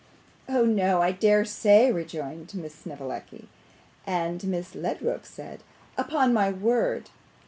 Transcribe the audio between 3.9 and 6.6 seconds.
And Miss Ledrook said, 'Upon my